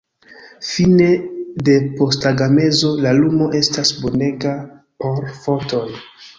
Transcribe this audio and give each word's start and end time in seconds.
Fine 0.67 1.09
de 1.67 1.75
postagmezo, 1.99 2.91
la 3.05 3.13
lumo 3.21 3.53
estas 3.61 3.95
bonega 4.01 4.57
por 5.05 5.33
fotoj. 5.47 5.87